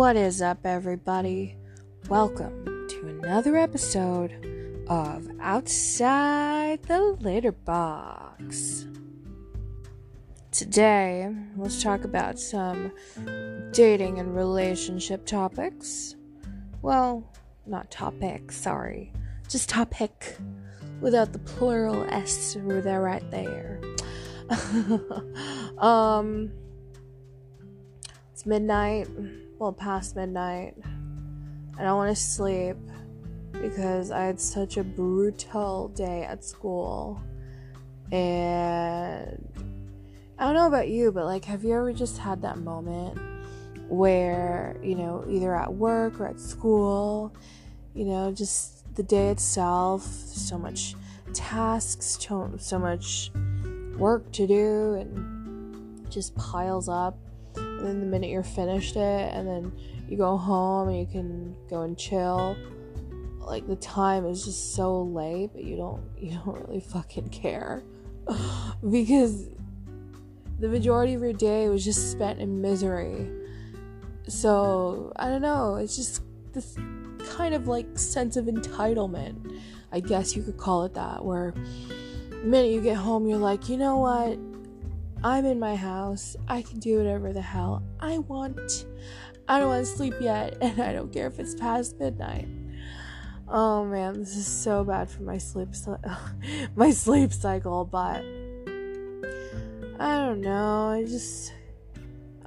What 0.00 0.16
is 0.16 0.40
up, 0.40 0.64
everybody? 0.64 1.58
Welcome 2.08 2.64
to 2.88 3.06
another 3.06 3.58
episode 3.58 4.32
of 4.88 5.28
Outside 5.42 6.82
the 6.84 7.18
Litter 7.20 7.52
Box. 7.52 8.86
Today, 10.52 11.30
let's 11.54 11.82
talk 11.82 12.04
about 12.04 12.38
some 12.38 12.92
dating 13.72 14.18
and 14.20 14.34
relationship 14.34 15.26
topics. 15.26 16.16
Well, 16.80 17.30
not 17.66 17.90
topic, 17.90 18.52
sorry, 18.52 19.12
just 19.50 19.68
topic 19.68 20.38
without 21.02 21.34
the 21.34 21.40
plural 21.40 22.06
S 22.08 22.56
there 22.80 23.02
right 23.02 23.30
there. 23.30 23.82
um, 25.76 26.50
it's 28.32 28.46
midnight, 28.46 29.06
well, 29.60 29.72
past 29.74 30.16
midnight. 30.16 30.74
I 31.78 31.82
don't 31.82 31.98
want 31.98 32.16
to 32.16 32.20
sleep 32.20 32.78
because 33.52 34.10
I 34.10 34.24
had 34.24 34.40
such 34.40 34.78
a 34.78 34.82
brutal 34.82 35.88
day 35.88 36.24
at 36.24 36.42
school. 36.42 37.20
And 38.10 39.52
I 40.38 40.46
don't 40.46 40.54
know 40.54 40.66
about 40.66 40.88
you, 40.88 41.12
but 41.12 41.26
like, 41.26 41.44
have 41.44 41.62
you 41.62 41.74
ever 41.74 41.92
just 41.92 42.16
had 42.16 42.40
that 42.40 42.56
moment 42.56 43.18
where, 43.90 44.78
you 44.82 44.94
know, 44.94 45.26
either 45.28 45.54
at 45.54 45.74
work 45.74 46.18
or 46.20 46.26
at 46.26 46.40
school, 46.40 47.34
you 47.94 48.06
know, 48.06 48.32
just 48.32 48.94
the 48.94 49.02
day 49.02 49.28
itself, 49.28 50.02
so 50.04 50.56
much 50.56 50.94
tasks, 51.34 52.18
so 52.18 52.78
much 52.78 53.30
work 53.98 54.32
to 54.32 54.46
do, 54.46 54.94
and 54.94 56.10
just 56.10 56.34
piles 56.34 56.88
up. 56.88 57.18
Then 57.80 58.00
the 58.00 58.06
minute 58.06 58.30
you're 58.30 58.42
finished 58.42 58.96
it, 58.96 59.34
and 59.34 59.46
then 59.46 59.72
you 60.08 60.16
go 60.16 60.36
home 60.36 60.88
and 60.88 60.98
you 60.98 61.06
can 61.06 61.56
go 61.68 61.82
and 61.82 61.96
chill. 61.96 62.56
Like 63.38 63.66
the 63.66 63.76
time 63.76 64.26
is 64.26 64.44
just 64.44 64.74
so 64.74 65.02
late, 65.02 65.50
but 65.52 65.64
you 65.64 65.76
don't 65.76 66.02
you 66.18 66.32
don't 66.44 66.68
really 66.68 66.80
fucking 66.80 67.28
care 67.30 67.82
because 68.90 69.48
the 70.58 70.68
majority 70.68 71.14
of 71.14 71.22
your 71.22 71.32
day 71.32 71.68
was 71.68 71.84
just 71.84 72.10
spent 72.10 72.38
in 72.38 72.60
misery. 72.60 73.30
So 74.28 75.12
I 75.16 75.28
don't 75.28 75.42
know. 75.42 75.76
It's 75.76 75.96
just 75.96 76.22
this 76.52 76.76
kind 77.30 77.54
of 77.54 77.66
like 77.66 77.98
sense 77.98 78.36
of 78.36 78.46
entitlement, 78.46 79.60
I 79.92 80.00
guess 80.00 80.36
you 80.36 80.42
could 80.42 80.56
call 80.56 80.84
it 80.84 80.94
that, 80.94 81.24
where 81.24 81.54
the 82.28 82.36
minute 82.36 82.72
you 82.72 82.80
get 82.80 82.96
home, 82.96 83.26
you're 83.26 83.38
like, 83.38 83.68
you 83.68 83.76
know 83.76 83.98
what? 83.98 84.38
I'm 85.22 85.44
in 85.44 85.58
my 85.58 85.76
house. 85.76 86.34
I 86.48 86.62
can 86.62 86.78
do 86.78 86.96
whatever 86.96 87.32
the 87.32 87.42
hell 87.42 87.82
I 88.00 88.18
want. 88.18 88.86
I 89.48 89.58
don't 89.58 89.68
want 89.68 89.84
to 89.84 89.92
sleep 89.92 90.14
yet, 90.18 90.56
and 90.62 90.80
I 90.80 90.92
don't 90.92 91.12
care 91.12 91.26
if 91.26 91.38
it's 91.38 91.54
past 91.54 91.98
midnight. 91.98 92.48
Oh 93.48 93.84
man, 93.84 94.20
this 94.20 94.36
is 94.36 94.46
so 94.46 94.84
bad 94.84 95.10
for 95.10 95.22
my 95.22 95.36
sleep 95.36 95.70
my 96.76 96.90
sleep 96.90 97.32
cycle, 97.32 97.84
but 97.84 98.24
I 99.98 100.16
don't 100.16 100.40
know. 100.40 100.88
I 100.88 101.04
just 101.04 101.52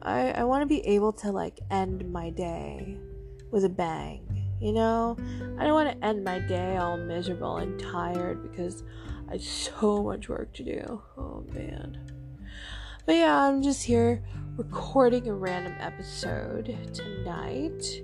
I 0.01 0.31
I 0.31 0.43
want 0.45 0.63
to 0.63 0.65
be 0.65 0.79
able 0.87 1.13
to 1.13 1.31
like 1.31 1.59
end 1.69 2.11
my 2.11 2.31
day 2.31 2.97
with 3.51 3.65
a 3.65 3.69
bang. 3.69 4.21
You 4.59 4.71
know, 4.71 5.17
I 5.59 5.65
don't 5.65 5.73
want 5.73 5.91
to 5.91 6.05
end 6.05 6.23
my 6.23 6.39
day 6.39 6.77
all 6.77 6.97
miserable 6.97 7.57
and 7.57 7.77
tired 7.79 8.49
because 8.49 8.83
I 9.27 9.33
have 9.33 9.43
so 9.43 10.01
much 10.01 10.29
work 10.29 10.53
to 10.53 10.63
do. 10.63 11.01
Oh 11.17 11.45
man. 11.53 12.02
But 13.05 13.15
yeah, 13.15 13.37
I'm 13.37 13.61
just 13.61 13.83
here 13.83 14.23
recording 14.55 15.27
a 15.27 15.33
random 15.33 15.75
episode 15.77 16.73
tonight 16.93 18.01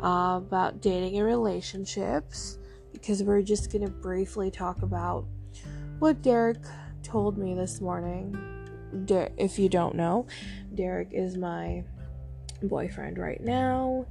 uh, 0.00 0.36
about 0.36 0.80
dating 0.80 1.16
and 1.16 1.26
relationships 1.26 2.58
because 2.92 3.24
we're 3.24 3.42
just 3.42 3.72
gonna 3.72 3.90
briefly 3.90 4.48
talk 4.48 4.82
about 4.82 5.26
what 5.98 6.22
Derek 6.22 6.58
told 7.02 7.38
me 7.38 7.54
this 7.54 7.80
morning. 7.80 8.38
Der- 9.04 9.32
if 9.36 9.58
you 9.58 9.68
don't 9.68 9.96
know, 9.96 10.28
Derek 10.76 11.08
is 11.10 11.36
my 11.36 11.82
boyfriend 12.62 13.18
right 13.18 13.40
now 13.40 14.06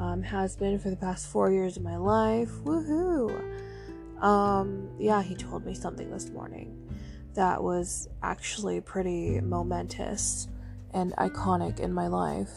um, 0.00 0.24
has 0.24 0.56
been 0.56 0.80
for 0.80 0.90
the 0.90 0.96
past 0.96 1.28
four 1.28 1.52
years 1.52 1.76
of 1.76 1.84
my 1.84 1.96
life. 1.96 2.50
Woohoo! 2.64 3.30
Um, 4.20 4.88
yeah, 4.98 5.22
he 5.22 5.36
told 5.36 5.64
me 5.64 5.72
something 5.72 6.10
this 6.10 6.30
morning 6.30 6.76
that 7.34 7.62
was 7.62 8.08
actually 8.22 8.80
pretty 8.80 9.40
momentous 9.40 10.48
and 10.92 11.12
iconic 11.16 11.80
in 11.80 11.92
my 11.92 12.06
life. 12.06 12.50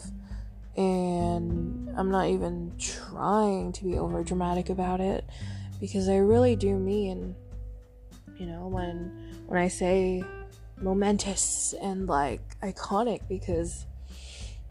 And 0.76 1.88
I'm 1.96 2.10
not 2.10 2.28
even 2.28 2.72
trying 2.78 3.72
to 3.72 3.84
be 3.84 3.98
over 3.98 4.22
dramatic 4.22 4.68
about 4.68 5.00
it 5.00 5.24
because 5.80 6.08
I 6.08 6.16
really 6.16 6.54
do 6.56 6.76
mean, 6.76 7.34
you 8.38 8.46
know, 8.46 8.66
when 8.66 9.42
when 9.46 9.60
I 9.60 9.68
say 9.68 10.22
momentous 10.80 11.74
and 11.80 12.06
like 12.06 12.42
iconic 12.60 13.22
because 13.28 13.86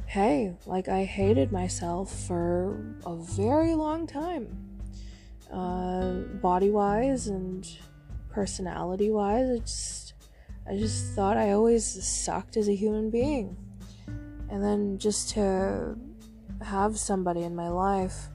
hey, 0.05 0.53
like 0.65 0.87
I 0.87 1.03
hated 1.03 1.51
myself 1.51 2.13
for 2.27 2.79
a 3.05 3.15
very 3.15 3.73
long 3.73 4.05
time. 4.05 4.61
Uh, 5.51 6.21
body 6.41 6.69
wise 6.69 7.27
and 7.27 7.67
personality 8.35 9.09
wise, 9.09 9.49
I 9.49 9.59
just, 9.59 10.13
I 10.69 10.75
just 10.75 11.13
thought 11.13 11.37
I 11.37 11.53
always 11.53 11.85
sucked 11.85 12.57
as 12.57 12.67
a 12.67 12.75
human 12.75 13.09
being. 13.09 13.55
And 14.49 14.61
then 14.61 14.97
just 14.97 15.29
to 15.31 15.97
have 16.61 16.99
somebody 16.99 17.43
in 17.43 17.55
my 17.55 17.69
life 17.69 18.27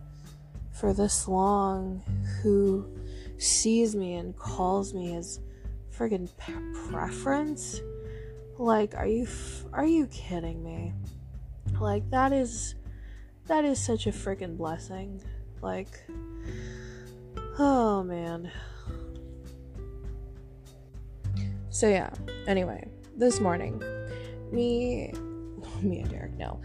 for 0.73 0.95
this 0.95 1.29
long 1.29 2.03
who 2.43 2.87
sees 3.37 3.95
me 3.95 4.15
and 4.15 4.35
calls 4.37 4.95
me 4.95 5.11
his 5.11 5.41
friggin' 5.95 6.29
preference 6.91 7.81
like 8.59 8.95
are 8.95 9.07
you 9.07 9.25
f- 9.25 9.65
are 9.73 9.87
you 9.87 10.07
kidding 10.07 10.63
me 10.63 10.93
like 11.81 12.09
that 12.11 12.33
is 12.33 12.75
that 13.47 13.65
is 13.65 13.83
such 13.83 14.07
a 14.07 14.13
friggin' 14.13 14.57
blessing. 14.57 15.21
Like 15.61 16.01
oh 17.59 18.03
man. 18.05 18.51
So 21.71 21.89
yeah, 21.89 22.11
anyway, 22.49 22.89
this 23.17 23.39
morning, 23.41 23.81
me 24.53 25.13
me 25.83 26.01
and 26.01 26.11
Derek, 26.11 26.37
no. 26.37 26.61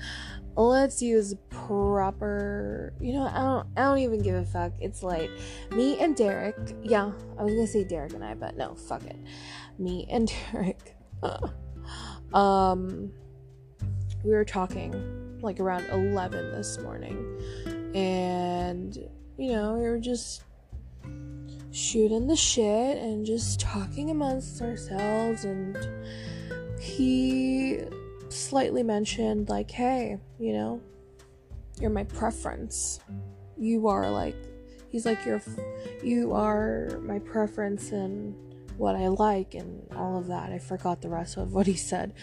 Let's 0.57 1.01
use 1.01 1.35
proper 1.49 2.93
you 2.99 3.13
know, 3.13 3.27
I 3.27 3.39
don't 3.39 3.67
I 3.77 3.81
don't 3.83 3.99
even 3.99 4.21
give 4.21 4.35
a 4.35 4.45
fuck. 4.45 4.73
It's 4.79 5.03
late. 5.03 5.29
Me 5.71 5.99
and 5.99 6.15
Derek, 6.15 6.55
yeah, 6.81 7.11
I 7.37 7.43
was 7.43 7.53
gonna 7.53 7.67
say 7.67 7.83
Derek 7.83 8.13
and 8.13 8.23
I, 8.23 8.33
but 8.33 8.57
no, 8.57 8.73
fuck 8.73 9.03
it. 9.03 9.17
Me 9.77 10.07
and 10.09 10.31
Derek. 10.51 10.95
um 12.33 13.11
we 14.23 14.31
were 14.31 14.45
talking 14.45 15.39
like 15.41 15.59
around 15.59 15.85
11 15.91 16.51
this 16.51 16.79
morning 16.79 17.39
and 17.93 18.97
you 19.37 19.51
know 19.51 19.73
we 19.73 19.81
were 19.83 19.99
just 19.99 20.43
shooting 21.75 22.25
the 22.25 22.35
shit 22.37 22.97
and 22.97 23.25
just 23.25 23.59
talking 23.59 24.09
amongst 24.09 24.61
ourselves. 24.61 25.43
And 25.43 25.77
he 26.79 27.81
slightly 28.29 28.81
mentioned 28.81 29.49
like 29.49 29.69
hey 29.69 30.17
you 30.39 30.53
know 30.53 30.81
you're 31.79 31.89
my 31.89 32.05
preference. 32.05 33.01
You 33.57 33.87
are 33.87 34.09
like 34.09 34.35
he's 34.89 35.05
like 35.05 35.25
you're 35.25 35.41
you 36.01 36.31
are 36.31 36.99
my 37.03 37.19
preference 37.19 37.91
and 37.91 38.35
what 38.77 38.95
i 38.95 39.07
like 39.07 39.53
and 39.53 39.85
all 39.95 40.17
of 40.17 40.27
that. 40.27 40.53
I 40.53 40.59
forgot 40.59 41.01
the 41.01 41.09
rest 41.09 41.35
of 41.35 41.53
what 41.53 41.67
he 41.67 41.75
said. 41.75 42.13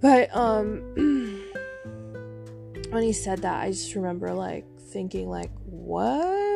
But 0.00 0.34
um 0.34 0.82
when 2.90 3.02
he 3.02 3.12
said 3.12 3.42
that, 3.42 3.64
I 3.64 3.70
just 3.70 3.94
remember 3.96 4.32
like 4.32 4.66
thinking 4.78 5.28
like, 5.28 5.50
"What?" 5.64 6.51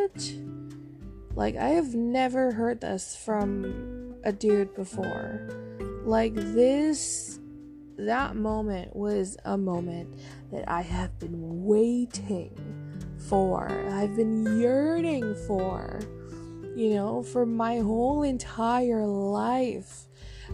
Like 1.37 1.55
I 1.57 1.69
have 1.69 1.95
never 1.95 2.51
heard 2.51 2.81
this 2.81 3.15
from 3.15 4.17
a 4.25 4.33
dude 4.33 4.75
before. 4.75 5.47
Like 6.05 6.35
this 6.35 7.39
that 7.99 8.37
moment 8.37 8.97
was 8.97 9.37
a 9.45 9.57
moment 9.57 10.19
that 10.51 10.69
I 10.69 10.81
have 10.81 11.19
been 11.19 11.65
waiting 11.65 12.59
for. 13.29 13.71
I've 13.91 14.17
been 14.17 14.59
yearning 14.59 15.35
for. 15.47 16.01
You 16.75 16.91
know, 16.95 17.23
for 17.23 17.47
my 17.47 17.79
whole 17.79 18.23
entire 18.23 19.07
life. 19.07 20.07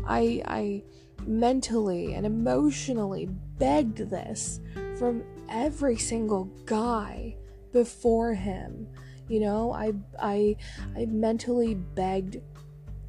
I 0.06 0.42
I 0.46 0.82
mentally 1.26 2.14
and 2.14 2.26
emotionally 2.26 3.26
begged 3.58 3.98
this 3.98 4.60
from 4.98 5.22
every 5.48 5.96
single 5.96 6.44
guy 6.66 7.36
before 7.72 8.34
him. 8.34 8.88
You 9.32 9.40
know, 9.40 9.72
I 9.72 9.94
I 10.20 10.56
I 10.94 11.06
mentally 11.06 11.74
begged 11.74 12.36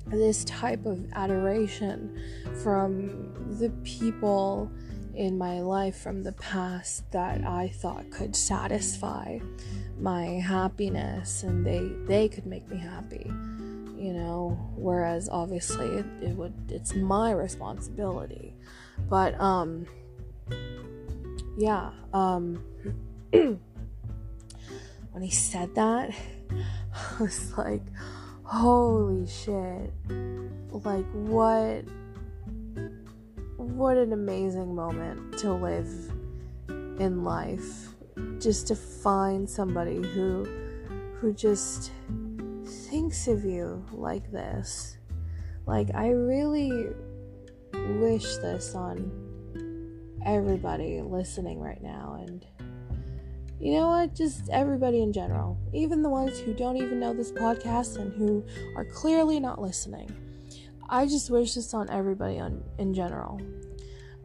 this 0.08 0.46
type 0.46 0.86
of 0.86 1.06
adoration 1.12 2.18
from 2.64 3.34
the 3.60 3.70
people 3.84 4.72
in 5.14 5.38
my 5.38 5.60
life 5.60 5.98
from 5.98 6.24
the 6.24 6.32
past 6.32 7.12
that 7.12 7.44
I 7.44 7.68
thought 7.68 8.10
could 8.10 8.38
satisfy 8.38 9.40
my 10.00 10.26
happiness 10.26 11.44
and 11.44 11.66
they 11.66 11.92
they 12.08 12.30
could 12.30 12.46
make 12.46 12.70
me 12.70 12.78
happy 12.78 13.30
you 13.98 14.12
know 14.14 14.58
whereas 14.76 15.28
obviously 15.30 15.88
it, 15.88 16.06
it 16.22 16.36
would 16.36 16.54
it's 16.70 16.96
my 16.96 17.32
responsibility. 17.32 18.54
But 19.10 19.40
um 19.42 19.88
yeah 21.58 21.92
um 22.14 22.64
when 25.14 25.24
he 25.24 25.32
said 25.32 25.74
that 25.76 26.14
i 26.52 27.24
was 27.24 27.58
like 27.58 27.82
holy 28.44 29.26
shit. 29.26 29.92
Like 30.72 31.06
what 31.12 31.86
what 33.58 33.98
an 33.98 34.14
amazing 34.14 34.76
moment 34.76 35.38
to 35.40 35.54
live 35.54 35.90
in 36.68 37.24
life. 37.24 37.90
Just 38.40 38.68
to 38.68 38.76
find 38.76 39.50
somebody 39.50 39.96
who 39.96 40.46
who 41.16 41.34
just 41.34 41.92
thinks 42.66 43.28
of 43.28 43.44
you 43.44 43.84
like 43.92 44.32
this. 44.32 44.98
Like 45.66 45.90
i 45.96 46.10
really 46.10 46.90
wish 48.00 48.38
this 48.38 48.76
on 48.76 49.12
everybody 50.26 51.02
listening 51.02 51.60
right 51.60 51.82
now 51.82 52.24
and 52.26 52.46
you 53.64 53.72
know 53.72 53.88
what? 53.88 54.14
Just 54.14 54.50
everybody 54.50 55.02
in 55.02 55.14
general 55.14 55.58
even 55.74 56.02
the 56.02 56.10
ones 56.10 56.40
who 56.40 56.54
don't 56.54 56.78
even 56.78 57.00
know 57.00 57.14
this 57.14 57.32
podcast 57.32 57.98
and 57.98 58.14
who 58.14 58.44
are 58.76 58.86
clearly 58.86 59.40
not 59.40 59.62
listening. 59.62 60.10
I 60.90 61.06
just 61.06 61.30
wish 61.30 61.56
this 61.56 61.74
on 61.74 61.90
everybody 61.90 62.40
on 62.40 62.64
in 62.78 62.94
general. 62.94 63.42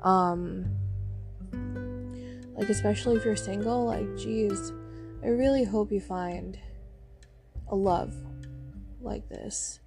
Um 0.02 0.66
like 2.56 2.68
especially 2.68 3.16
if 3.16 3.24
you're 3.24 3.36
single, 3.36 3.86
like 3.86 4.16
geez, 4.16 4.72
I 5.22 5.28
really 5.28 5.64
hope 5.64 5.92
you 5.92 6.00
find 6.00 6.58
a 7.68 7.76
love 7.76 8.14
like 9.00 9.28
this. 9.28 9.80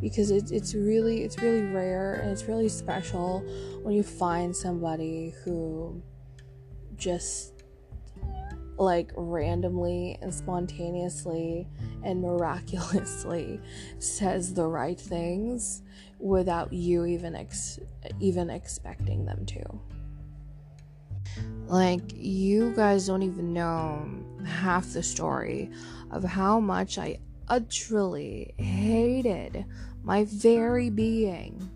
Because 0.00 0.30
it's 0.30 0.50
it's 0.50 0.74
really 0.74 1.24
it's 1.24 1.38
really 1.42 1.62
rare 1.62 2.14
and 2.14 2.30
it's 2.30 2.44
really 2.44 2.68
special 2.68 3.40
when 3.82 3.94
you 3.94 4.02
find 4.02 4.54
somebody 4.56 5.34
who 5.44 6.00
just 6.96 7.53
like 8.76 9.12
randomly 9.16 10.18
and 10.20 10.34
spontaneously 10.34 11.68
and 12.02 12.20
miraculously 12.20 13.60
says 13.98 14.54
the 14.54 14.66
right 14.66 14.98
things 14.98 15.82
without 16.18 16.72
you 16.72 17.04
even 17.04 17.34
ex- 17.34 17.80
even 18.20 18.50
expecting 18.50 19.24
them 19.24 19.44
to. 19.46 19.62
Like 21.66 22.12
you 22.14 22.72
guys 22.74 23.06
don't 23.06 23.22
even 23.22 23.52
know 23.52 24.06
half 24.46 24.92
the 24.92 25.02
story 25.02 25.70
of 26.10 26.22
how 26.22 26.60
much 26.60 26.98
I 26.98 27.18
utterly 27.48 28.54
hated 28.58 29.64
my 30.02 30.24
very 30.24 30.90
being 30.90 31.70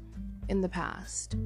in 0.49 0.61
the 0.61 0.69
past. 0.69 1.37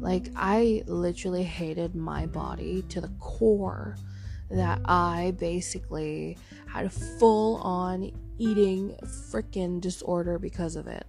Like 0.00 0.30
I 0.36 0.82
literally 0.86 1.42
hated 1.42 1.94
my 1.94 2.26
body 2.26 2.82
to 2.88 3.00
the 3.00 3.12
core 3.18 3.96
that 4.50 4.80
I 4.84 5.34
basically 5.38 6.36
had 6.66 6.86
a 6.86 6.90
full 6.90 7.56
on 7.56 8.12
eating 8.38 8.96
freaking 9.04 9.80
disorder 9.80 10.38
because 10.38 10.76
of 10.76 10.86
it. 10.86 11.06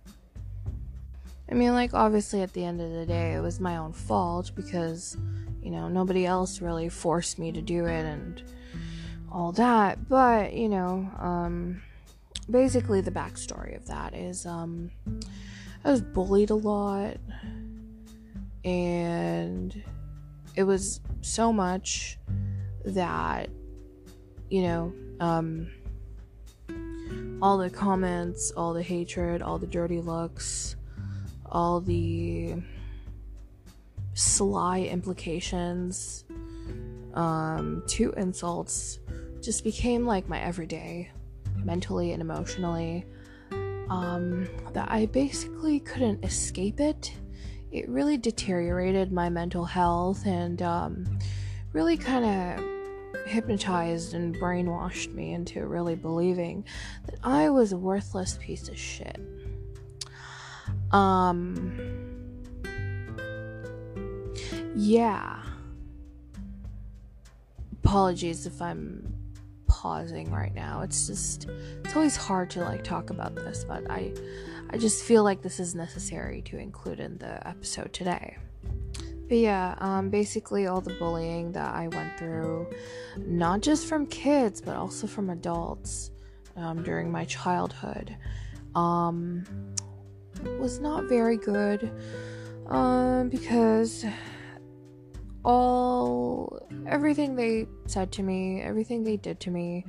I 1.49 1.53
mean, 1.53 1.73
like, 1.73 1.93
obviously, 1.93 2.41
at 2.41 2.53
the 2.53 2.63
end 2.63 2.79
of 2.79 2.91
the 2.91 3.05
day, 3.05 3.33
it 3.33 3.41
was 3.41 3.59
my 3.59 3.77
own 3.77 3.91
fault 3.91 4.51
because, 4.55 5.17
you 5.61 5.69
know, 5.69 5.89
nobody 5.89 6.25
else 6.25 6.61
really 6.61 6.87
forced 6.87 7.39
me 7.39 7.51
to 7.51 7.61
do 7.61 7.85
it 7.85 8.05
and 8.05 8.41
all 9.31 9.51
that. 9.53 10.07
But, 10.07 10.53
you 10.53 10.69
know, 10.69 11.09
um, 11.19 11.81
basically, 12.49 13.01
the 13.01 13.11
backstory 13.11 13.75
of 13.75 13.85
that 13.87 14.13
is, 14.13 14.45
um, 14.45 14.91
I 15.83 15.91
was 15.91 16.01
bullied 16.01 16.51
a 16.51 16.55
lot 16.55 17.17
and 18.63 19.83
it 20.55 20.63
was 20.63 21.01
so 21.21 21.51
much 21.51 22.17
that, 22.85 23.49
you 24.49 24.63
know, 24.63 24.93
um, 25.19 25.69
all 27.41 27.57
the 27.57 27.69
comments, 27.69 28.51
all 28.51 28.73
the 28.73 28.83
hatred, 28.83 29.41
all 29.41 29.57
the 29.57 29.67
dirty 29.67 29.99
looks, 29.99 30.75
all 31.45 31.81
the 31.81 32.55
sly 34.13 34.81
implications, 34.81 36.23
um, 37.13 37.83
to 37.87 38.11
insults 38.13 38.99
just 39.41 39.63
became 39.63 40.05
like 40.05 40.29
my 40.29 40.39
everyday, 40.39 41.09
mentally 41.63 42.11
and 42.11 42.21
emotionally. 42.21 43.05
Um, 43.89 44.47
that 44.71 44.89
I 44.89 45.07
basically 45.07 45.81
couldn't 45.81 46.23
escape 46.23 46.79
it. 46.79 47.13
It 47.71 47.89
really 47.89 48.17
deteriorated 48.17 49.11
my 49.11 49.29
mental 49.29 49.65
health 49.65 50.25
and 50.25 50.61
um, 50.61 51.19
really 51.73 51.97
kind 51.97 52.25
of 52.59 53.25
hypnotized 53.25 54.13
and 54.13 54.35
brainwashed 54.35 55.13
me 55.13 55.33
into 55.33 55.65
really 55.65 55.95
believing 55.95 56.65
that 57.05 57.19
I 57.23 57.49
was 57.49 57.71
a 57.71 57.77
worthless 57.77 58.37
piece 58.41 58.67
of 58.69 58.77
shit. 58.77 59.19
Um, 60.91 62.11
yeah. 64.75 65.41
Apologies 67.83 68.45
if 68.45 68.61
I'm 68.61 69.11
pausing 69.67 70.31
right 70.31 70.53
now. 70.53 70.81
It's 70.81 71.07
just 71.07 71.47
it's 71.83 71.95
always 71.95 72.15
hard 72.15 72.49
to 72.51 72.61
like 72.61 72.83
talk 72.83 73.09
about 73.09 73.35
this, 73.35 73.63
but 73.63 73.89
I 73.89 74.13
I 74.69 74.77
just 74.77 75.03
feel 75.03 75.23
like 75.23 75.41
this 75.41 75.59
is 75.59 75.73
necessary 75.73 76.41
to 76.43 76.57
include 76.57 76.99
in 76.99 77.17
the 77.17 77.45
episode 77.47 77.91
today. 77.91 78.37
But 79.31 79.37
yeah, 79.37 79.75
um, 79.77 80.09
basically 80.09 80.67
all 80.67 80.81
the 80.81 80.93
bullying 80.95 81.53
that 81.53 81.73
I 81.73 81.87
went 81.87 82.17
through, 82.17 82.67
not 83.15 83.61
just 83.61 83.85
from 83.85 84.05
kids, 84.07 84.59
but 84.59 84.75
also 84.75 85.07
from 85.07 85.29
adults 85.29 86.11
um, 86.57 86.83
during 86.83 87.09
my 87.09 87.23
childhood. 87.23 88.17
Um, 88.75 89.45
was 90.59 90.81
not 90.81 91.05
very 91.05 91.37
good 91.37 91.93
um, 92.67 93.29
because 93.29 94.03
all 95.45 96.59
everything 96.85 97.37
they 97.37 97.69
said 97.85 98.11
to 98.11 98.23
me, 98.23 98.59
everything 98.59 99.05
they 99.05 99.15
did 99.15 99.39
to 99.39 99.49
me 99.49 99.85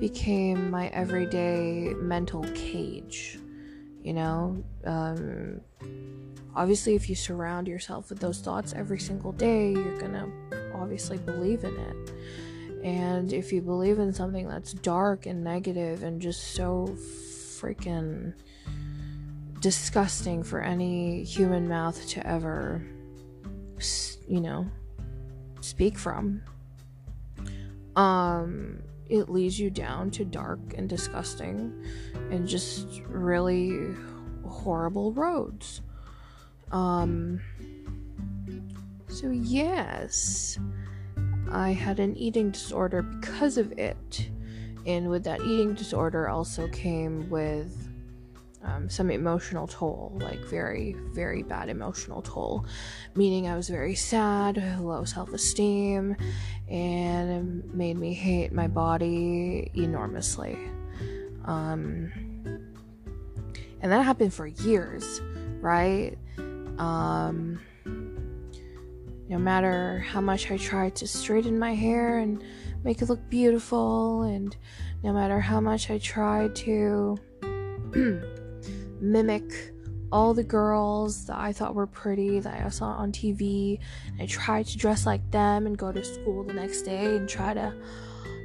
became 0.00 0.72
my 0.72 0.88
everyday 0.88 1.94
mental 2.00 2.42
cage. 2.56 3.38
You 4.02 4.14
know, 4.14 4.64
um, 4.84 5.60
obviously, 6.56 6.94
if 6.94 7.08
you 7.08 7.14
surround 7.14 7.68
yourself 7.68 8.10
with 8.10 8.18
those 8.18 8.40
thoughts 8.40 8.72
every 8.72 8.98
single 8.98 9.32
day, 9.32 9.70
you're 9.72 9.98
gonna 9.98 10.28
obviously 10.74 11.18
believe 11.18 11.64
in 11.64 11.74
it. 11.76 12.12
And 12.84 13.32
if 13.32 13.52
you 13.52 13.60
believe 13.60 14.00
in 14.00 14.12
something 14.12 14.48
that's 14.48 14.72
dark 14.72 15.26
and 15.26 15.44
negative 15.44 16.02
and 16.02 16.20
just 16.20 16.54
so 16.54 16.88
freaking 17.60 18.34
disgusting 19.60 20.42
for 20.42 20.60
any 20.60 21.22
human 21.22 21.68
mouth 21.68 22.04
to 22.08 22.26
ever, 22.26 22.84
you 24.26 24.40
know, 24.40 24.66
speak 25.60 25.96
from. 25.96 26.42
Um, 27.94 28.82
it 29.12 29.28
leads 29.28 29.60
you 29.60 29.68
down 29.68 30.10
to 30.10 30.24
dark 30.24 30.58
and 30.74 30.88
disgusting 30.88 31.84
and 32.30 32.48
just 32.48 33.02
really 33.06 33.94
horrible 34.46 35.12
roads. 35.12 35.82
Um, 36.70 37.38
so, 39.08 39.28
yes, 39.28 40.58
I 41.50 41.72
had 41.72 42.00
an 42.00 42.16
eating 42.16 42.52
disorder 42.52 43.02
because 43.02 43.58
of 43.58 43.72
it. 43.72 44.30
And 44.86 45.10
with 45.10 45.24
that 45.24 45.42
eating 45.42 45.74
disorder 45.74 46.30
also 46.30 46.66
came 46.68 47.28
with 47.28 47.81
um, 48.64 48.88
some 48.88 49.10
emotional 49.10 49.66
toll, 49.66 50.16
like 50.20 50.38
very, 50.44 50.94
very 51.12 51.42
bad 51.42 51.68
emotional 51.68 52.22
toll. 52.22 52.64
Meaning, 53.14 53.48
I 53.48 53.56
was 53.56 53.68
very 53.68 53.94
sad, 53.94 54.80
low 54.80 55.04
self 55.04 55.32
esteem, 55.32 56.16
and 56.68 57.30
it 57.66 57.74
made 57.74 57.98
me 57.98 58.14
hate 58.14 58.52
my 58.52 58.68
body 58.68 59.70
enormously. 59.74 60.56
Um, 61.44 62.12
and 63.80 63.90
that 63.90 64.04
happened 64.04 64.32
for 64.32 64.46
years, 64.46 65.20
right? 65.60 66.16
Um, 66.78 67.60
no 69.28 69.38
matter 69.38 69.98
how 70.00 70.20
much 70.20 70.50
I 70.50 70.56
tried 70.56 70.94
to 70.96 71.08
straighten 71.08 71.58
my 71.58 71.74
hair 71.74 72.18
and 72.18 72.42
make 72.84 73.02
it 73.02 73.08
look 73.08 73.28
beautiful, 73.28 74.22
and 74.22 74.56
no 75.02 75.12
matter 75.12 75.40
how 75.40 75.60
much 75.60 75.90
I 75.90 75.98
tried 75.98 76.54
to 76.56 77.18
mimic 79.02 79.72
all 80.12 80.34
the 80.34 80.44
girls 80.44 81.24
that 81.26 81.38
I 81.38 81.52
thought 81.52 81.74
were 81.74 81.86
pretty 81.86 82.38
that 82.38 82.64
I 82.64 82.68
saw 82.68 82.90
on 82.90 83.12
TV. 83.12 83.78
I 84.20 84.26
tried 84.26 84.66
to 84.66 84.76
dress 84.76 85.06
like 85.06 85.28
them 85.30 85.66
and 85.66 85.76
go 85.76 85.90
to 85.90 86.04
school 86.04 86.44
the 86.44 86.52
next 86.52 86.82
day 86.82 87.16
and 87.16 87.26
try 87.26 87.54
to 87.54 87.74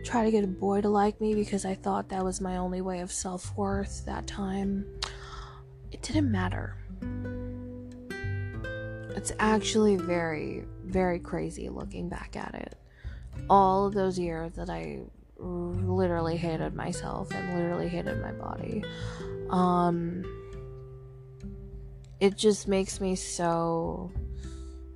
try 0.05 0.23
to 0.23 0.31
get 0.31 0.45
a 0.45 0.47
boy 0.47 0.79
to 0.79 0.87
like 0.87 1.19
me 1.19 1.35
because 1.35 1.65
I 1.65 1.75
thought 1.75 2.07
that 2.09 2.23
was 2.23 2.39
my 2.39 2.55
only 2.57 2.79
way 2.79 3.01
of 3.01 3.11
self-worth 3.11 4.05
that 4.05 4.25
time. 4.25 4.85
It 5.91 6.01
didn't 6.01 6.31
matter. 6.31 6.77
It's 9.17 9.33
actually 9.39 9.97
very 9.97 10.63
very 10.85 11.19
crazy 11.19 11.67
looking 11.67 12.07
back 12.07 12.37
at 12.37 12.55
it. 12.55 12.75
All 13.49 13.85
of 13.85 13.93
those 13.93 14.17
years 14.17 14.53
that 14.53 14.69
I 14.69 15.01
literally 15.37 16.37
hated 16.37 16.73
myself 16.73 17.29
and 17.31 17.55
literally 17.55 17.89
hated 17.89 18.21
my 18.21 18.31
body. 18.31 18.85
Um, 19.49 20.23
it 22.19 22.37
just 22.37 22.67
makes 22.67 22.99
me 22.99 23.15
so 23.15 24.11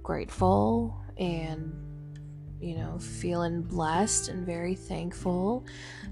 grateful 0.04 1.00
and 1.18 1.74
you 2.60 2.76
know 2.76 2.98
feeling 3.00 3.62
blessed 3.62 4.30
and 4.30 4.46
very 4.46 4.76
thankful 4.76 5.66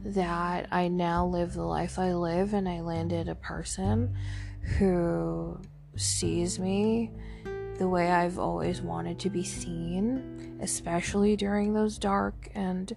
that 0.04 0.68
I 0.72 0.88
now 0.88 1.25
live 1.25 1.54
the 1.54 1.63
life 1.63 2.00
I 2.00 2.13
live 2.13 2.54
and 2.54 2.68
I 2.68 2.82
landed 2.82 3.28
a 3.30 3.36
person 3.36 4.16
who 4.78 5.60
sees 5.96 6.60
me 6.60 7.12
the 7.78 7.88
way 7.88 8.12
I've 8.12 8.38
always 8.38 8.82
wanted 8.82 9.20
to 9.20 9.30
be 9.30 9.44
seen, 9.44 10.60
especially 10.62 11.36
during 11.36 11.74
those 11.74 11.98
dark 11.98 12.50
and 12.54 12.94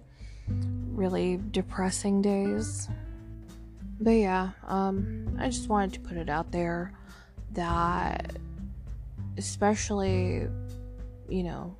really 0.47 1.39
depressing 1.51 2.21
days. 2.21 2.89
But 4.01 4.11
yeah, 4.11 4.49
um, 4.67 5.37
I 5.39 5.47
just 5.47 5.69
wanted 5.69 5.93
to 5.93 5.99
put 6.01 6.17
it 6.17 6.29
out 6.29 6.51
there 6.51 6.93
that, 7.53 8.35
especially, 9.37 10.47
you 11.29 11.43
know, 11.43 11.75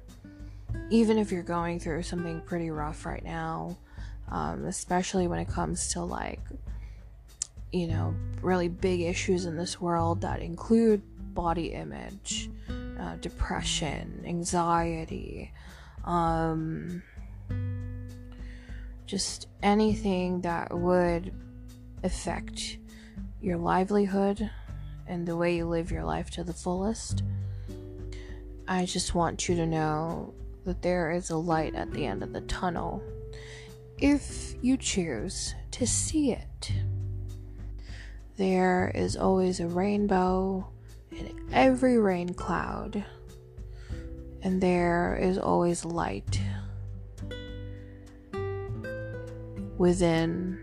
even 0.89 1.17
if 1.17 1.31
you're 1.31 1.43
going 1.43 1.79
through 1.79 2.03
something 2.03 2.41
pretty 2.41 2.69
rough 2.69 3.05
right 3.05 3.23
now, 3.23 3.77
um, 4.29 4.65
especially 4.65 5.27
when 5.27 5.39
it 5.39 5.47
comes 5.47 5.89
to 5.93 6.01
like, 6.01 6.41
you 7.71 7.87
know, 7.87 8.15
really 8.41 8.67
big 8.67 9.01
issues 9.01 9.45
in 9.45 9.55
this 9.55 9.81
world 9.81 10.21
that 10.21 10.41
include 10.41 11.01
body 11.33 11.73
image, 11.73 12.49
uh, 12.99 13.15
depression, 13.17 14.23
anxiety, 14.25 15.51
um, 16.05 17.01
just 19.05 19.47
anything 19.61 20.41
that 20.41 20.75
would 20.75 21.33
affect 22.03 22.77
your 23.41 23.57
livelihood 23.57 24.49
and 25.07 25.27
the 25.27 25.35
way 25.35 25.55
you 25.55 25.65
live 25.65 25.91
your 25.91 26.03
life 26.03 26.29
to 26.31 26.43
the 26.43 26.53
fullest. 26.53 27.23
I 28.67 28.85
just 28.85 29.13
want 29.13 29.49
you 29.49 29.55
to 29.55 29.65
know 29.65 30.33
that 30.65 30.81
there 30.81 31.11
is 31.11 31.29
a 31.29 31.37
light 31.37 31.75
at 31.75 31.91
the 31.91 32.05
end 32.05 32.23
of 32.23 32.33
the 32.33 32.41
tunnel 32.41 33.03
if 33.97 34.55
you 34.61 34.77
choose 34.77 35.53
to 35.71 35.85
see 35.85 36.31
it. 36.31 36.71
There 38.37 38.91
is 38.95 39.15
always 39.15 39.59
a 39.59 39.67
rainbow 39.67 40.67
in 41.11 41.39
every 41.51 41.97
rain 41.97 42.33
cloud, 42.33 43.03
and 44.41 44.61
there 44.61 45.17
is 45.21 45.37
always 45.37 45.85
light 45.85 46.41
within 49.77 50.59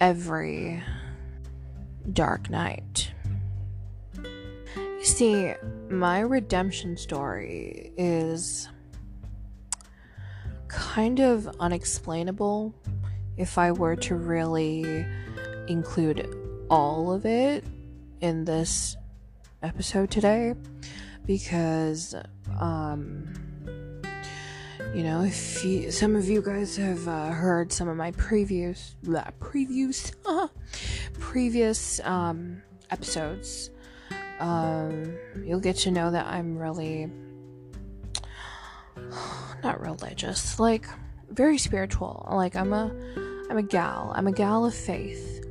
every 0.00 0.82
dark 2.12 2.50
night. 2.50 3.12
You 4.14 5.04
see, 5.04 5.54
my 5.88 6.20
redemption 6.20 6.96
story 6.96 7.92
is 7.96 8.68
kind 10.68 11.20
of 11.20 11.48
unexplainable 11.58 12.74
if 13.36 13.58
I 13.58 13.72
were 13.72 13.96
to 13.96 14.14
really 14.14 15.06
include 15.68 16.36
all 16.68 17.12
of 17.12 17.24
it 17.26 17.64
in 18.20 18.44
this 18.44 18.96
episode 19.62 20.10
today 20.10 20.54
because 21.26 22.14
um 22.58 23.39
you 24.94 25.02
know 25.02 25.22
if 25.22 25.64
you, 25.64 25.90
some 25.90 26.16
of 26.16 26.28
you 26.28 26.42
guys 26.42 26.76
have 26.76 27.06
uh, 27.08 27.28
heard 27.28 27.72
some 27.72 27.88
of 27.88 27.96
my 27.96 28.10
previous 28.12 28.96
blah, 29.02 29.24
previews 29.40 30.12
previous 31.18 32.00
um 32.00 32.62
episodes 32.90 33.70
um 34.40 35.14
you'll 35.44 35.60
get 35.60 35.76
to 35.76 35.90
know 35.90 36.10
that 36.10 36.26
I'm 36.26 36.56
really 36.56 37.10
not 39.62 39.80
religious 39.80 40.58
like 40.58 40.86
very 41.30 41.58
spiritual. 41.58 42.26
Like 42.30 42.56
I'm 42.56 42.72
a 42.72 42.90
I'm 43.48 43.56
a 43.56 43.62
gal. 43.62 44.12
I'm 44.14 44.26
a 44.26 44.32
gal 44.32 44.64
of 44.64 44.74
faith. 44.74 45.44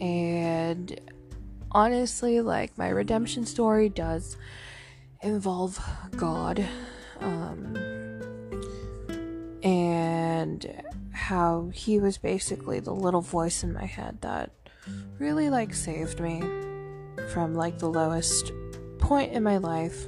And 0.00 1.00
honestly, 1.72 2.40
like 2.40 2.76
my 2.76 2.88
redemption 2.88 3.46
story 3.46 3.88
does 3.88 4.36
involve 5.22 5.80
God, 6.16 6.66
um, 7.20 7.74
and 10.38 10.82
how 11.12 11.70
He 11.74 11.98
was 11.98 12.18
basically 12.18 12.80
the 12.80 12.94
little 12.94 13.20
voice 13.20 13.62
in 13.62 13.72
my 13.72 13.84
head 13.84 14.20
that 14.22 14.50
really 15.18 15.50
like 15.50 15.74
saved 15.74 16.20
me 16.20 16.40
from 17.32 17.54
like 17.54 17.78
the 17.78 17.88
lowest 17.88 18.52
point 18.98 19.32
in 19.32 19.42
my 19.42 19.58
life 19.58 20.06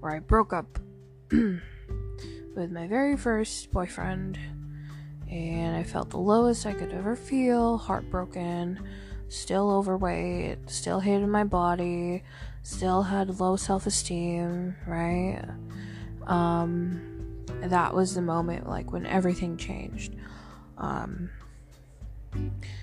where 0.00 0.12
I 0.12 0.18
broke 0.18 0.52
up 0.52 0.78
with 1.30 2.70
my 2.70 2.86
very 2.86 3.16
first 3.16 3.70
boyfriend 3.70 4.38
and 5.30 5.76
I 5.76 5.82
felt 5.82 6.10
the 6.10 6.18
lowest 6.18 6.66
I 6.66 6.72
could 6.72 6.92
ever 6.92 7.16
feel, 7.16 7.78
heartbroken 7.78 8.80
still 9.28 9.70
overweight, 9.70 10.58
still 10.66 11.00
hated 11.00 11.26
my 11.26 11.44
body, 11.44 12.22
still 12.62 13.02
had 13.02 13.40
low 13.40 13.56
self 13.56 13.86
esteem, 13.86 14.76
right? 14.86 15.42
Um, 16.26 17.15
that 17.62 17.94
was 17.94 18.14
the 18.14 18.22
moment, 18.22 18.68
like, 18.68 18.92
when 18.92 19.06
everything 19.06 19.56
changed. 19.56 20.14
Um, 20.78 21.30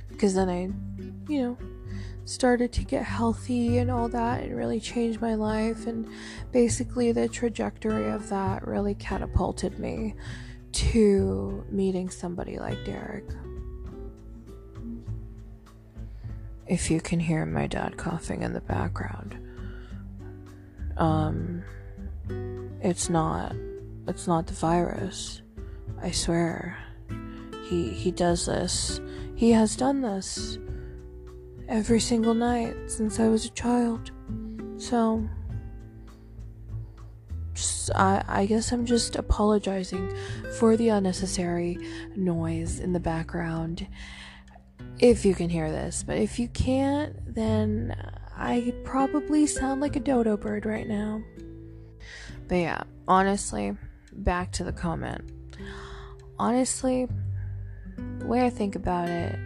because 0.10 0.34
then 0.36 0.50
I, 0.50 0.70
you 1.32 1.42
know, 1.42 1.58
started 2.26 2.72
to 2.74 2.84
get 2.84 3.04
healthy 3.04 3.78
and 3.78 3.92
all 3.92 4.08
that 4.10 4.44
and 4.44 4.56
really 4.56 4.80
changed 4.80 5.22
my 5.22 5.36
life. 5.36 5.88
And 5.88 6.08
basically, 6.52 7.12
the 7.12 7.28
trajectory 7.28 8.10
of 8.10 8.30
that 8.30 8.68
really 8.68 8.96
catapulted 8.96 9.80
me 9.80 10.16
to 10.72 11.66
meeting 11.70 12.10
somebody 12.10 12.58
like 12.58 12.84
Derek. 12.84 13.26
if 16.68 16.90
you 16.90 17.02
can 17.02 17.20
hear 17.20 17.46
my 17.46 17.68
dad 17.68 17.98
coughing 17.98 18.42
in 18.42 18.54
the 18.54 18.62
background. 18.62 19.38
Um 20.98 21.64
it's 22.82 23.10
not 23.10 23.56
it's 24.08 24.28
not 24.28 24.48
the 24.48 24.54
virus. 24.54 25.42
I 26.02 26.12
swear. 26.12 26.78
He 27.64 27.90
he 27.90 28.12
does 28.12 28.46
this. 28.46 29.00
He 29.36 29.52
has 29.52 29.76
done 29.76 30.02
this 30.02 30.60
every 31.68 32.00
single 32.00 32.34
night 32.34 32.76
since 32.88 33.20
I 33.20 33.28
was 33.28 33.46
a 33.46 33.50
child. 33.52 34.12
So 34.78 35.28
I 37.96 38.24
I 38.28 38.46
guess 38.46 38.72
I'm 38.72 38.86
just 38.86 39.16
apologizing 39.16 40.14
for 40.58 40.76
the 40.76 40.90
unnecessary 40.90 41.78
noise 42.16 42.80
in 42.80 42.94
the 42.94 43.00
background 43.00 43.88
if 45.00 45.26
you 45.26 45.36
can 45.36 45.50
hear 45.50 45.72
this. 45.72 46.04
But 46.06 46.18
if 46.18 46.40
you 46.40 46.48
can't, 46.50 47.16
then 47.34 47.96
I 48.36 48.74
probably 48.84 49.48
sound 49.48 49.82
like 49.82 49.96
a 49.96 50.00
dodo 50.00 50.38
bird 50.38 50.66
right 50.66 50.88
now. 50.88 51.22
But 52.48 52.56
yeah, 52.56 52.84
honestly, 53.08 53.76
back 54.16 54.52
to 54.54 54.64
the 54.64 54.72
comment. 54.72 55.32
Honestly, 56.40 57.08
the 58.20 58.26
way 58.26 58.46
I 58.46 58.50
think 58.50 58.76
about 58.76 59.10
it 59.10 59.38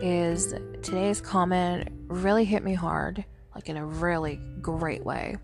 is 0.00 0.54
today's 0.82 1.20
comment 1.20 1.88
really 2.08 2.44
hit 2.44 2.62
me 2.64 2.74
hard, 2.74 3.24
like 3.54 3.68
in 3.68 3.76
a 3.76 3.86
really 3.86 4.40
great 4.60 5.04
way. 5.04 5.36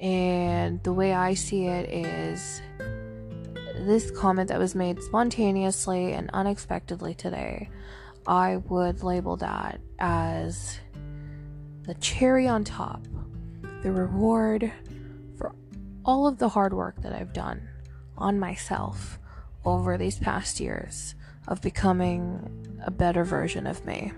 And 0.00 0.82
the 0.82 0.92
way 0.92 1.12
I 1.12 1.34
see 1.34 1.66
it 1.66 1.88
is 1.90 2.62
this 3.86 4.10
comment 4.10 4.48
that 4.48 4.58
was 4.58 4.74
made 4.74 5.02
spontaneously 5.02 6.12
and 6.12 6.30
unexpectedly 6.32 7.14
today 7.14 7.70
I 8.26 8.56
would 8.56 9.02
label 9.02 9.36
that 9.38 9.80
as 9.98 10.78
the 11.82 11.94
cherry 11.94 12.46
on 12.46 12.64
top, 12.64 13.02
the 13.82 13.90
reward 13.90 14.70
for 15.36 15.54
all 16.04 16.26
of 16.26 16.38
the 16.38 16.48
hard 16.48 16.74
work 16.74 17.00
that 17.02 17.12
I've 17.12 17.32
done 17.32 17.66
on 18.20 18.38
myself 18.38 19.18
over 19.64 19.96
these 19.98 20.18
past 20.18 20.60
years 20.60 21.14
of 21.48 21.60
becoming 21.62 22.78
a 22.84 22.90
better 22.90 23.24
version 23.24 23.66
of 23.66 23.84
me. 23.84 24.12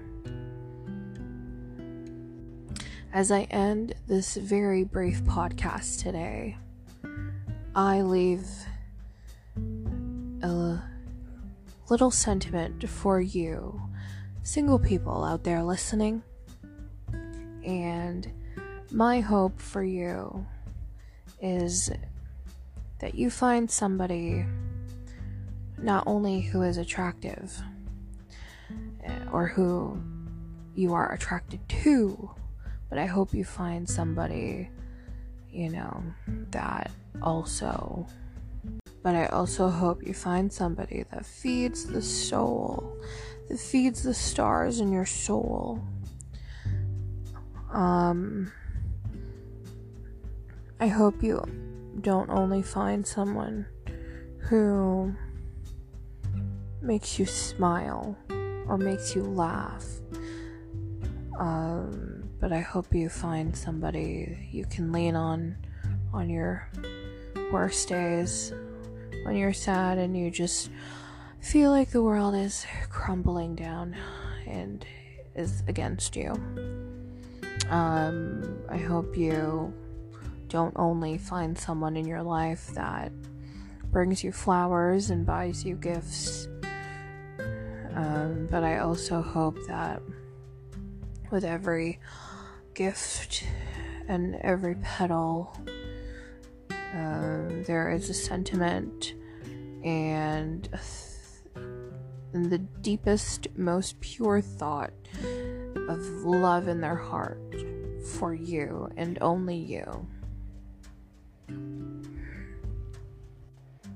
as 3.13 3.31
I 3.31 3.43
end 3.51 3.95
this 4.07 4.37
very 4.37 4.85
brief 4.85 5.23
podcast 5.25 6.03
today, 6.03 6.57
I 7.75 8.01
leave 8.01 8.47
a 10.43 10.83
little 11.91 12.11
sentiment 12.11 12.89
for 12.89 13.21
you, 13.21 13.81
single 14.43 14.79
people 14.79 15.25
out 15.25 15.45
there 15.45 15.63
listening. 15.63 16.23
And 17.65 18.33
my 18.91 19.21
hope 19.21 19.61
for 19.61 19.85
you 19.85 20.47
is 21.41 21.91
that 23.03 23.17
you 23.17 23.29
find 23.29 23.69
somebody 23.69 24.47
not 25.77 26.05
only 26.07 26.41
who 26.41 26.63
is 26.63 26.77
attractive 26.77 27.61
eh, 29.05 29.19
or 29.33 29.49
who 29.49 30.01
you 30.77 30.95
are 30.95 31.13
attracted 31.13 31.61
to, 31.69 32.31
but 32.89 32.99
I 32.99 33.07
hope 33.07 33.35
you 33.35 33.45
find 33.45 33.89
somebody, 33.89 34.71
you 35.51 35.69
know, 35.69 36.03
that 36.53 36.93
also. 37.21 38.07
But 39.03 39.17
I 39.17 39.27
also 39.27 39.69
hope 39.69 40.07
you 40.07 40.15
find 40.15 40.51
somebody 40.53 41.05
that 41.11 41.27
feeds 41.27 41.85
the 41.85 42.01
soul, 42.01 42.97
that 43.49 43.59
feeds 43.59 44.05
the 44.05 44.15
stars 44.15 44.79
in 44.79 44.93
your 44.93 45.07
soul. 45.07 45.83
Um, 47.73 48.53
I 50.79 50.87
hope 50.87 51.21
you 51.21 51.43
don't 52.01 52.31
only 52.31 52.63
find 52.63 53.07
someone 53.07 53.67
who 54.39 55.15
makes 56.81 57.19
you 57.19 57.27
smile 57.27 58.17
or 58.67 58.77
makes 58.77 59.15
you 59.15 59.23
laugh. 59.23 59.85
Um, 61.39 62.29
but 62.41 62.53
I 62.53 62.61
hope 62.61 62.95
you 62.95 63.09
find 63.09 63.57
somebody 63.57 64.49
you 64.51 64.65
can 64.67 64.93
lean 64.93 65.17
on 65.17 65.57
on 66.13 66.29
your 66.29 66.69
worst 67.51 67.89
days 67.89 68.53
when 69.25 69.37
you're 69.37 69.53
sad 69.53 69.99
and 69.99 70.17
you 70.17 70.31
just 70.31 70.71
feel 71.41 71.71
like 71.71 71.91
the 71.91 72.03
world 72.03 72.35
is 72.35 72.67
crumbling 72.91 73.55
down 73.55 73.97
and 74.47 74.85
is 75.35 75.63
against 75.69 76.17
you. 76.17 76.33
Um, 77.71 78.59
I 78.69 78.77
hope 78.77 79.17
you 79.17 79.73
don't 80.53 80.77
only 80.77 81.17
find 81.17 81.57
someone 81.57 81.97
in 81.97 82.07
your 82.07 82.23
life 82.23 82.67
that 82.75 83.11
brings 83.91 84.23
you 84.23 84.31
flowers 84.31 85.09
and 85.09 85.25
buys 85.25 85.65
you 85.65 85.75
gifts, 85.77 86.47
um, 87.95 88.49
but 88.51 88.63
I 88.63 88.81
also 88.81 89.23
hope 89.23 89.57
that 89.67 90.03
with 91.31 91.43
every 91.43 92.01
gift 92.75 93.45
and 94.09 94.35
every 94.43 94.75
petal, 94.83 95.57
um, 96.93 97.65
there 97.65 97.91
is 97.91 98.11
a 98.11 98.15
sentiment 98.15 99.15
and, 99.83 100.69
and 102.35 102.51
the 102.51 102.59
deepest, 102.59 103.47
most 103.57 103.99
pure 104.01 104.43
thought 104.43 104.93
of 105.89 105.99
love 106.27 106.69
in 106.69 106.83
their 106.83 106.97
heart 106.97 107.55
for 108.19 108.35
you 108.35 108.91
and 108.99 109.17
only 109.23 109.57
you. 109.57 110.07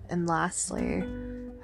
And 0.09 0.27
lastly, 0.27 1.05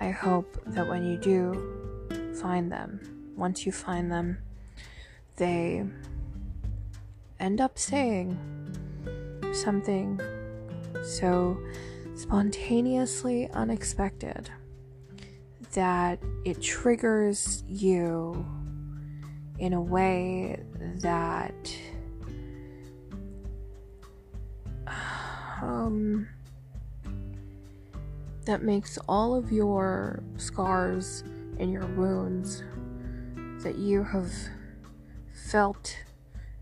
I 0.00 0.10
hope 0.10 0.58
that 0.66 0.88
when 0.88 1.06
you 1.06 1.16
do 1.16 2.34
find 2.40 2.70
them, 2.70 3.32
once 3.36 3.64
you 3.64 3.72
find 3.72 4.10
them, 4.10 4.38
they 5.36 5.84
end 7.38 7.60
up 7.60 7.78
saying 7.78 8.38
something 9.52 10.20
so 11.04 11.58
spontaneously 12.14 13.48
unexpected 13.52 14.50
that 15.72 16.18
it 16.44 16.60
triggers 16.60 17.64
you 17.66 18.44
in 19.58 19.72
a 19.72 19.80
way 19.80 20.62
that 21.00 21.76
um, 25.62 26.28
that 28.44 28.62
makes 28.62 28.98
all 29.08 29.34
of 29.36 29.52
your 29.52 30.22
scars 30.36 31.22
and 31.58 31.72
your 31.72 31.86
wounds 31.86 32.64
that 33.62 33.78
you 33.78 34.02
have 34.02 34.30
felt 35.32 35.96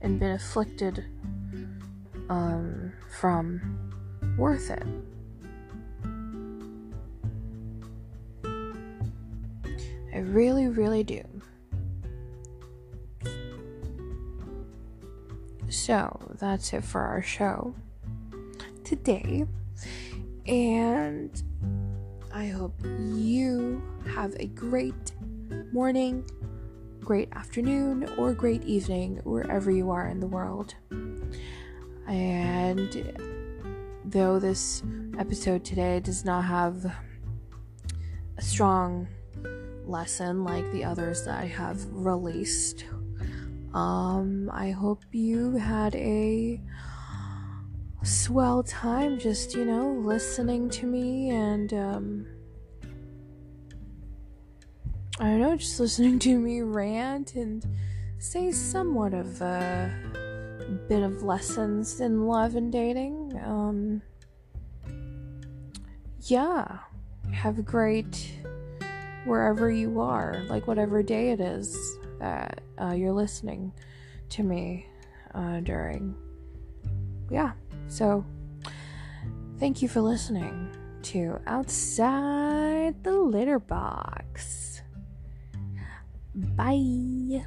and 0.02 0.20
been 0.20 0.32
afflicted 0.32 1.06
um, 2.28 2.92
from 3.18 3.90
worth 4.36 4.70
it. 4.70 4.84
I 10.12 10.18
really, 10.18 10.68
really 10.68 11.02
do. 11.02 11.22
So 15.70 16.20
that's 16.38 16.72
it 16.74 16.84
for 16.84 17.00
our 17.00 17.22
show 17.22 17.74
today. 18.90 19.46
And 20.46 21.30
I 22.34 22.48
hope 22.48 22.74
you 22.84 23.80
have 24.12 24.34
a 24.40 24.46
great 24.46 25.12
morning, 25.72 26.28
great 26.98 27.28
afternoon, 27.32 28.12
or 28.18 28.34
great 28.34 28.64
evening 28.64 29.20
wherever 29.22 29.70
you 29.70 29.92
are 29.92 30.08
in 30.08 30.18
the 30.18 30.26
world. 30.26 30.74
And 32.08 33.16
though 34.04 34.40
this 34.40 34.82
episode 35.20 35.64
today 35.64 36.00
does 36.00 36.24
not 36.24 36.44
have 36.44 36.84
a 38.38 38.42
strong 38.42 39.06
lesson 39.86 40.42
like 40.42 40.68
the 40.72 40.82
others 40.82 41.24
that 41.26 41.40
I 41.40 41.46
have 41.46 41.78
released, 41.92 42.86
um, 43.72 44.50
I 44.52 44.72
hope 44.72 45.04
you 45.12 45.52
had 45.52 45.94
a 45.94 46.60
swell 48.02 48.62
time 48.62 49.18
just, 49.18 49.54
you 49.54 49.64
know, 49.64 49.90
listening 49.90 50.70
to 50.70 50.86
me 50.86 51.30
and, 51.30 51.72
um, 51.74 52.26
I 55.18 55.24
don't 55.24 55.40
know, 55.40 55.56
just 55.56 55.78
listening 55.80 56.18
to 56.20 56.38
me 56.38 56.62
rant 56.62 57.34
and 57.34 57.66
say 58.18 58.52
somewhat 58.52 59.14
of 59.14 59.40
a 59.42 59.90
bit 60.88 61.02
of 61.02 61.22
lessons 61.22 62.00
in 62.00 62.26
love 62.26 62.56
and 62.56 62.72
dating. 62.72 63.40
Um, 63.44 64.02
yeah, 66.22 66.78
have 67.32 67.58
a 67.58 67.62
great 67.62 68.32
wherever 69.24 69.70
you 69.70 70.00
are, 70.00 70.42
like 70.48 70.66
whatever 70.66 71.02
day 71.02 71.30
it 71.30 71.40
is 71.40 71.76
that 72.18 72.60
uh, 72.80 72.92
you're 72.92 73.12
listening 73.12 73.72
to 74.30 74.42
me 74.42 74.86
uh, 75.34 75.60
during. 75.60 76.14
Yeah. 77.30 77.52
So, 77.90 78.24
thank 79.58 79.82
you 79.82 79.88
for 79.88 80.00
listening 80.00 80.70
to 81.02 81.40
Outside 81.46 83.02
the 83.02 83.12
Litter 83.12 83.58
Box. 83.58 84.80
Bye. 86.34 87.44